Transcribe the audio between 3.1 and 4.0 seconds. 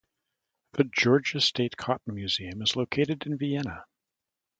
in Vienna.